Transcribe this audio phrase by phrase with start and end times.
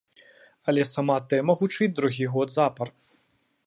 [0.71, 2.87] Але сама тэма гучыць другі год запар.